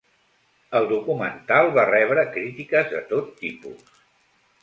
[0.79, 3.95] El documental va rebre crítiques de tot tipus.